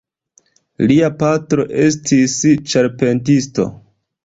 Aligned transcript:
Lia 0.91 1.09
patro 1.19 1.67
estis 1.85 2.39
ĉarpentisto. 2.73 3.71